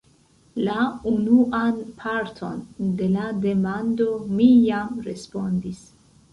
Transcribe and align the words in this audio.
La 0.67 0.77
unuan 1.11 1.77
parton 1.99 2.65
de 3.03 3.11
la 3.19 3.29
demando 3.45 4.11
mi 4.33 4.51
jam 4.57 5.01
respondis. 5.11 5.89